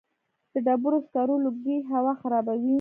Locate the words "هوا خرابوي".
1.91-2.69